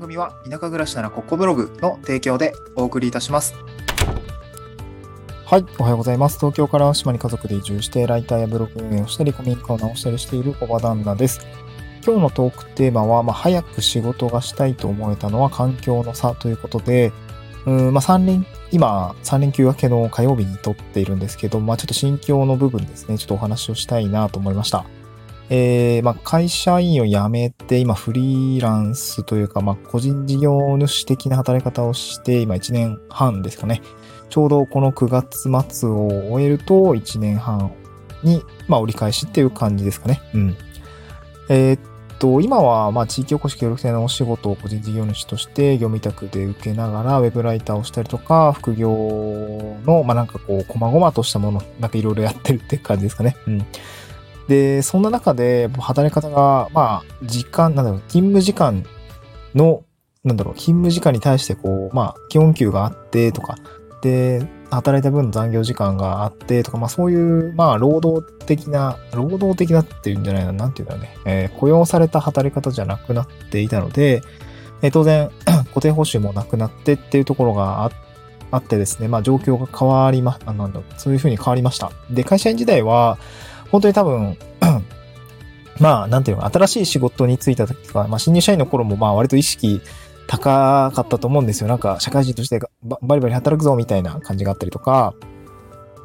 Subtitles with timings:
[0.00, 3.54] 番組は田舎暮らしならここブログの提供でお送りいたします。
[5.44, 6.38] はい、おはようございます。
[6.38, 11.46] 東京から島に家族で移住して、ライターやブログ運営をしたり、古民家を直したりしている小場旦那です。
[12.02, 17.12] 今日のトークテーマは、まあ、早く仕事がしたいと思えたのは環境の差ということで、
[17.66, 24.86] うんまあ、3連、今、3連休明けの火曜日に撮っているんですけど、まあ、ちょっと心境の部分ですね、ちょっとお話をしたいなと思いました。
[25.52, 33.82] えー、まあ、会社員を辞めて、今フリーランスというか、まあ、個人事業主的な働き方をして、今1年半ですかね。
[34.28, 37.72] ちょうどこの9月末を終えると1年半
[38.22, 40.20] に、まあ、折り返しっていう感じですかね。
[40.34, 40.56] うん。
[41.48, 41.80] えー、っ
[42.20, 48.88] と、今は、ま、地域おこし協力隊のお仕事を個人事業主として業務委託で受けながら、ウェブライターをしたりとか、副業
[49.84, 53.36] の、ま、なんかこう、細々としたもの、なんかいろいろやってるって感じですかね。
[53.48, 53.66] うん。
[54.50, 58.84] で、そんな中で、働き方が、まあ、時間、なんだろう、勤務時間
[59.54, 59.84] の、
[60.24, 63.54] なんだろう、勤務時間に対して、こう、まあ、基本給があってとか、
[64.02, 74.20] で、働いた分の残業時間があってとか、まあそういう、まあ労働的な、労働的なっていうんじゃないな、なんていうんだろうね、えー、雇用された働き方じゃなくなっていたので、
[74.82, 75.30] えー、当然、
[75.70, 77.90] 固定報酬もなくなってっていうところがあ
[78.50, 81.92] あってですね、まあ状況が変わりま、あなんだそういうふうに変わりました。
[82.10, 83.16] で、会社員時代は、
[83.70, 84.36] 本当に多分、
[85.80, 89.80] まあ、なんていうの、新しい仕事に就いた時とか、まあ、新入社員の頃も、まあ、割と意識
[90.26, 91.68] 高かったと思うんですよ。
[91.68, 95.14] なんか、社会人としてバリバリ働くぞ、みたいな感じがあったりとか、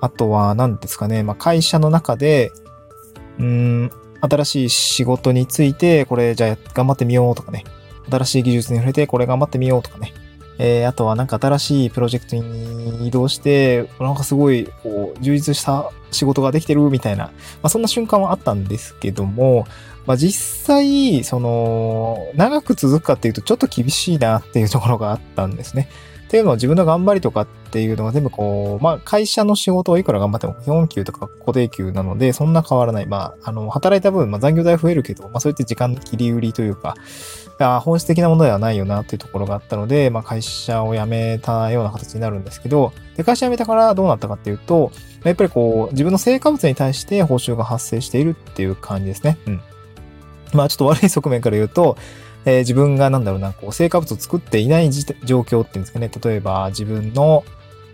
[0.00, 2.52] あとは、何ですかね、まあ、会社の中で、
[3.38, 3.90] うん、
[4.20, 7.64] 新しい仕事について、これ、じゃあ、頑張ってみようとかね。
[8.10, 10.12] 新しい技術に触れて、これ頑張ってみようとかね。
[10.58, 17.32] えー、あとはなんか新しいプロジェクトに移動して、なんかすごい、こう、充実した仕事ができてるみたいな、ま
[17.64, 19.66] あそんな瞬間はあったんですけども、
[20.06, 25.88] まあ実際、その、長く続くかっていうとちょっと厳しいなっていうところがあったんですね。
[26.26, 33.06] っていうのは自分の頑張りとかっていうのが全部こう、まあ会社の仕事をいくら頑張っても基本給とか固定給なのでそんな変わらない。
[33.06, 36.96] まあ、あの、働いた分、まあ残業代増えるけど、まあそういった時間の切り売りというか、
[37.58, 44.90] 本質的なものではないよなっていうところがあったので、まあ会社を辞めたような形になるんですけど、で、会社辞めたからどうなったかっていうと、
[45.24, 49.38] やっぱりこう、自分の成果物に対して報酬が発生しているっていう感じですね。
[49.46, 49.60] うん。
[50.52, 51.96] まあちょっと悪い側面から言うと、
[52.44, 55.04] えー、自分がなんだろうな、こう、成果物を作っていない状
[55.40, 56.10] 況っていうんですかね。
[56.22, 57.44] 例えば、自分の、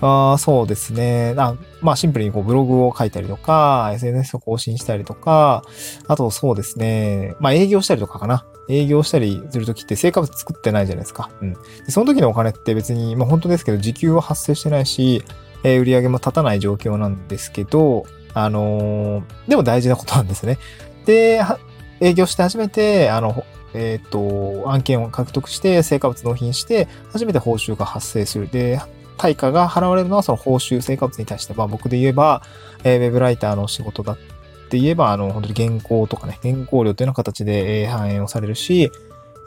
[0.00, 1.34] あそうですね。
[1.38, 5.62] あまあ、シンプルにこうブログを書いたりとか、SNS を更新したりとか、
[6.06, 7.34] あとそうですね。
[7.40, 8.44] まあ、営業したりとかかな。
[8.68, 11.30] 営業したりするときって成果物作ってないじゃないですか。
[11.40, 11.52] うん。
[11.52, 11.58] で
[11.90, 15.22] その時のお金って別に、まあ本当ですけど、時給は発生してないし、
[15.62, 18.04] えー、売り上げも立たない状況なんですけど、
[18.34, 20.58] あのー、でも大事なことなんですね。
[21.06, 21.42] で、
[22.00, 28.48] 営業して初めて、あの、えっ、と、案件を獲得して、成果物納品して、初めて報酬が発生する。
[28.48, 28.80] で、
[29.16, 32.42] 対価が払われるのはその報酬、成果物に対して、まあ僕で言えば、
[32.84, 34.18] えー、ウェブライターの仕事だっ
[34.66, 38.90] って言えば、あの、本当に原稿とかね、原稿料というような形で、えー、反映をされるし、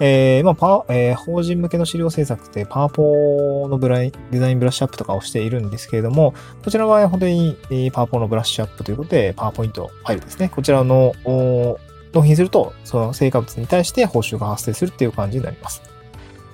[0.01, 10.49] えー、まあ、パえー、法人向けの資料制作ってパワポのブライデザインブラッシュアップとかをしているんですけれども、こちらは本当に、えー、パワポのブラッシュアップということで、パワーポイントファイルですね。
[10.55, 11.77] こちらの納
[12.23, 15.81] 品すると、その成果物に対して報酬が発生するっていう感じになります。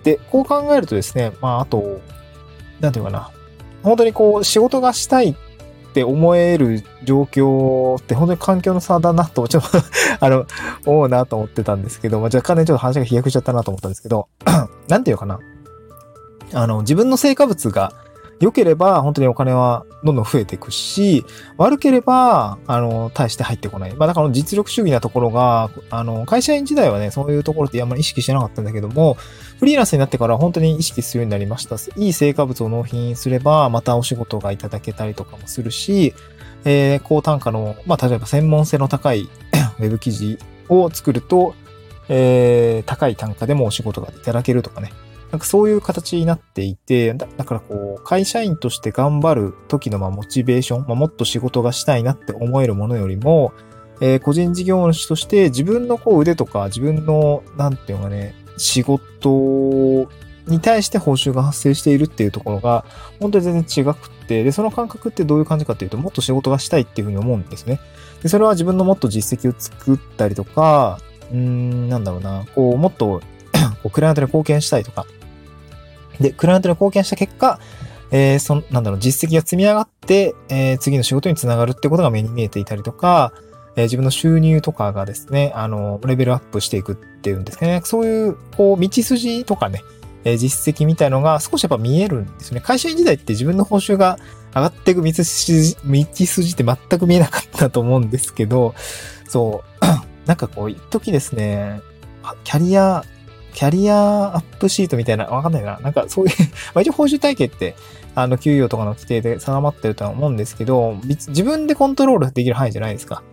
[0.03, 2.01] で、こう考えるとですね、まあ、あと、
[2.79, 3.29] なんていうかな。
[3.83, 5.35] 本当にこう、仕事がしたい
[5.95, 9.77] って思える状況って本当に環境の差だなと、ちょっと
[10.19, 10.45] あの、
[10.85, 14.27] 思うなと思ってたんですけど、まあ、若干ね、ちょっと話が飛躍しちゃったなと思ったんですけど、
[14.89, 15.39] なんて言うかな。
[16.53, 17.93] あの、自分の成果物が
[18.39, 21.25] 良ければ、本当にお金はどんどん増えていくし、
[21.57, 23.95] 悪ければ、あの、大して入ってこない。
[23.95, 29.15] まあ、だから実力主義なところが、あの、会社員時代はね、そういうところってあんまり意識してなかったんだけども、
[29.59, 31.75] フリーランスになってから本当に意識するようになりました。
[31.95, 36.13] いい成果物を納品すれば、またお仕事がいただけたりとかもするし、
[36.65, 39.29] えー、高単価の、まあ、例えば専門性の高い
[39.79, 41.55] ウェブ記事を作ると、
[42.09, 44.91] えー、高い単価でもお仕事がいただけるとかね。
[45.35, 53.51] なんかそういう形になっていて、だからこう、会社員として頑張る時のまモチベーション、まあ、もっと仕事がしたいなって思えるものよりも、
[53.99, 60.09] えー、個人事業主として自分のこう腕とか自分の、なんていうのかね、仕事
[60.47, 62.85] に対して報酬が発生しているっていうところが、
[63.19, 67.81] 本当に全然違くって、で、その感覚ってどういう感じかっていうと、もっと仕事がしたいっていうふうに思うんですね。
[68.23, 73.21] で、それは自分のもっと実績を作ったりとか、うーん、なんだろうな、こう、もっと
[73.83, 75.05] こうクライアントに貢献したいとか。
[76.19, 77.59] で、クライアントに貢献した結果、
[78.11, 83.33] えー、そなんだろう、実績が積み上がって、えー、次の仕事につながるってことが目に見えていたりとか、
[83.75, 87.81] えー、自分の収入とかがですね、あの、レベルアップしていくっていうんですかね。
[87.83, 89.81] そういう、こう、道筋とかね、
[90.23, 92.61] えー、実績みたいのが少しやっぱ見えるんですね。
[92.61, 94.17] 会社員時代って自分の報酬が
[94.55, 98.73] 上がっていく道筋、道筋って全く見えなかったと思うんですけど、
[99.27, 99.85] そう、
[100.25, 101.81] なんかこう、一時ですね、
[102.43, 103.03] キャリア、
[103.55, 105.79] キャリアアップシートみたいな、わかんないな。
[105.79, 106.33] なんかそういう
[106.75, 107.75] まあ一応報酬体系って、
[108.13, 113.23] あの、給与とかの規定で定まってるとは思うんですけど、自分でコントロールできる範囲じゃないですか。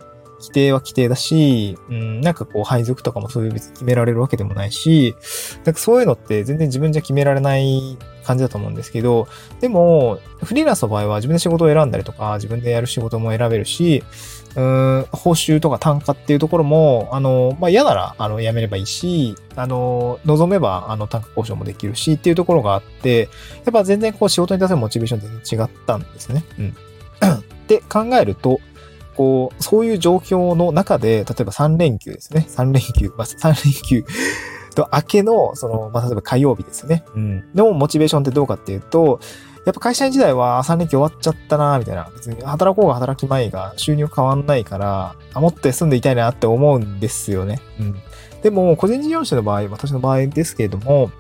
[0.43, 5.15] 規定は規定だし、うん、なんかこう配属とかもそういう別に決められるわけでもないし、
[5.65, 9.29] なんかそういうのって全然自分じゃ決められない感じだと思うんですけど、
[9.61, 14.03] でも、フリーランスの場合は自分で仕事を選んだりとか、自分でやる仕事も選べるし、
[14.55, 23.29] うん、報酬とか単価っていうところも、あの、まあ、嫌なら、あの、辞めればいいし、あの、望めば、あの、単価交渉もできるしっていうところがあって、
[23.65, 26.45] やっぱ全然こう仕事に対するモチベーション全然違ったんですね。
[26.59, 26.77] うん。
[27.33, 28.61] って考えると、
[29.23, 32.45] こう、そういう状況の中で、例えば3連休ですね。
[32.49, 34.05] 3連休、まあ、3連休
[34.75, 37.05] と明けの、その、まあ、例えば火曜日ですね。
[37.15, 37.45] うん。
[37.55, 39.21] のモチベーションってどうかっていうと、
[39.65, 42.11] やっぱ会社員時代は3連休終わっちゃったな、みたいな。
[42.13, 47.61] 別に働こうが働きまいが収入変わんないから、あ、もっと休んでいたいなって思うんですよね。
[47.79, 47.95] うん。
[48.43, 51.13] でも、個人事業者の場合、私の場合ですけれども、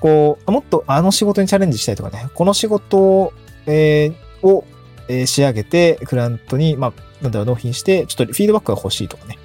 [0.00, 3.32] こう、もっとあの仕事にチャレンジしたいとかね、この仕事、
[3.66, 4.64] えー、を、
[5.08, 9.38] えー、仕上げて、クライアントに、まあ、なんだろう、納品して、ちょっとフィードバックが欲しいとかね。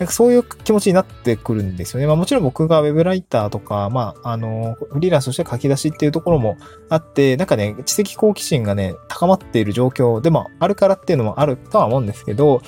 [0.00, 2.06] なんかそういう気持ちになってくるんですよね。
[2.06, 6.56] まあもちろん僕がウェブライターとか、まあ、あの、フリーランスとして書き出しっていうところも
[6.88, 12.62] あって、なんかね、知的好奇心がね、高まっている状況でもあるからっていうのもあるとは思うんですけど、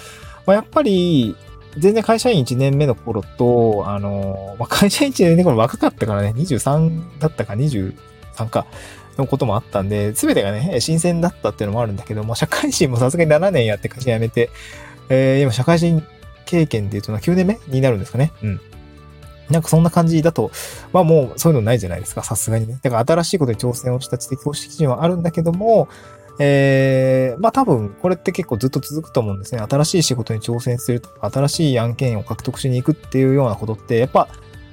[0.46, 1.34] まあやっぱり、
[1.78, 7.94] 全然会社員1年目の頃と、あの、まあ、会社員1年目の頃若かったからね、23だったか23
[8.50, 8.66] か、
[9.18, 14.50] のこともあったんで、すべてがね、新鮮だったっていうのもあるんだけども、社会人もさすがに7年やって会社辞めて、
[15.08, 16.02] えー、今社会人
[16.46, 18.32] 経験で言うと9年目になるんですかね。
[18.42, 18.60] うん。
[19.50, 20.50] なんかそんな感じだと、
[20.92, 22.78] まあもうそういうのないじゃないですか、さすがにね。
[22.82, 25.88] だから新しいことに挑戦をした知的公式基準はあるんだけども、
[26.38, 29.60] えー、まあ多分これって結構ずっと続くと思うんですね。
[29.60, 34.28] 新しい仕事に挑戦する、新しい案件を獲得しに行くっていうようなことって、やっぱ、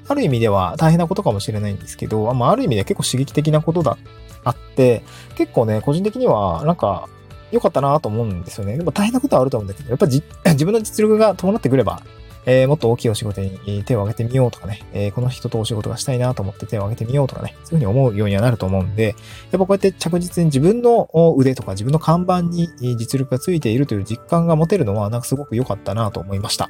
[0.08, 3.98] ある意味では大変なことかもしれないんですけど、まあ、ある意味では結構刺激的なことだ、
[4.44, 5.04] あって、
[5.36, 7.08] 結構ね、個人的には、なんか、
[7.52, 8.78] 良かったなと思うんですよね。
[8.78, 12.02] でも大変なことはあると思うんだけど、やっぱじ 自分の実力が伴ってくれば、
[12.46, 19.16] えー、もっと大きいお仕事に手を挙げてみようとかね、えー、この人とお仕事がしたいなと思って手を挙げてみようとかね、そういうふうに思うようにはなると思うんで、やっ
[19.52, 26.70] ぱこうやって着実に自分の腕とか自分の看板に実力がついているという実感が持てるのは、なんかすごく良かったなと思いました。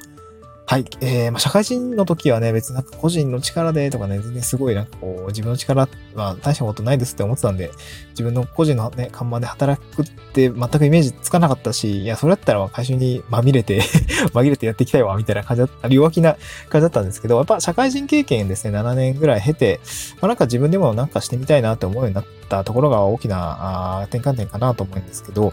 [0.70, 0.84] はい。
[1.00, 7.72] えー、まあ、社会人の時はね、別になんか個人の力でとかね、全然すごいなんかこう、自分の力は大したことないですって思ってたんで、
[8.10, 13.82] 自分の個人のね、看板で働くって全くイメージつかなかったし、いや、それだったら会社にまみれて
[14.32, 16.36] 紛れてやっていきたいわ、みたいな感じだった、弱気な
[16.68, 19.80] 感じだったんですけど、やっぱ社会人経験ですね、7年ぐらい経て、
[20.20, 25.52] まあ、なんか自分でもなんかしてみたいなって思うようになったところが大きなあ転換点かなと思うんですけど、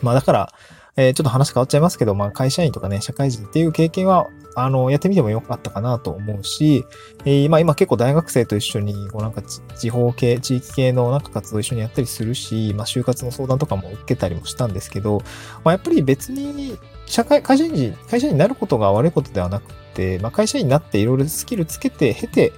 [0.00, 0.54] まあだから、
[0.96, 6.86] えー、ちょっと話変わっちゃいますけど、まあ会社員とかね、社会人っていう経験は、あの、やってみてもよかったかなと思うし、
[7.26, 15.18] えー、まあ今結構大学生と一緒に、こうなんか地方系、地域系のなんか活動一緒にやったりするし、まあ就活の相談とかも受けたりもしたんですけど、
[15.62, 22.54] まあやっぱり別に、社会、会社員、会社員になることが悪いことではなくて、まあ会社員になっていろいろスキルつけて、経て、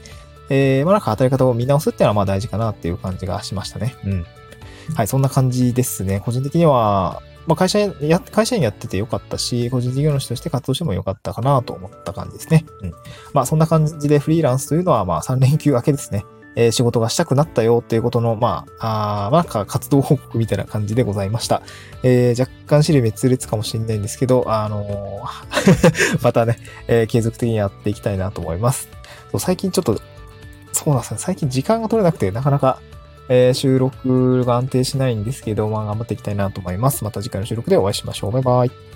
[0.50, 3.96] えー、まあなんか働き方を見直すっていうのはまあ大事かなっていう感じがしましたね。
[4.04, 4.26] うん。
[4.94, 6.22] はい、そんな感じですね。
[6.24, 12.66] 個人的には、まあ、会社や、会社員やっててよかったし、個人事業主として活動してもよかったかなと思った感じですね。
[12.82, 12.92] うん。
[13.32, 16.26] まあ、そんな感じでフリーランスというのは、まあ、3連休明けですね。
[16.56, 21.62] え、仕事がしたくなったよっていうことの、まあ、あまあ、なんか活動報告みたいな感じでございました。
[22.02, 28.90] えー、若干資料滅裂かもしれないんですけど、あのー またね、えー、継続的にやっていきたいなと思います。
[29.30, 30.00] そう最近ちょっと、
[30.72, 31.18] そうなんですね。
[31.18, 32.80] 最近時間が取れなくて、なかなか、
[33.28, 37.04] えー、収録が安定しないんですけど、まあ頑張っていきたいなと思います。
[37.04, 38.32] また次回の収録でお会いしましょう。
[38.32, 38.87] バイバイ。